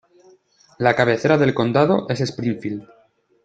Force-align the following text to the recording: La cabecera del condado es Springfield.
La 0.79 0.95
cabecera 0.95 1.37
del 1.37 1.53
condado 1.53 2.07
es 2.09 2.21
Springfield. 2.21 2.87